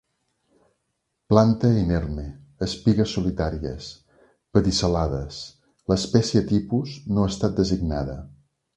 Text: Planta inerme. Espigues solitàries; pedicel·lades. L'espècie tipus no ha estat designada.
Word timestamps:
Planta 1.33 1.69
inerme. 1.81 2.23
Espigues 2.69 3.13
solitàries; 3.19 3.91
pedicel·lades. 4.59 5.41
L'espècie 5.95 6.47
tipus 6.57 6.99
no 7.15 7.25
ha 7.29 7.33
estat 7.37 7.59
designada. 7.65 8.23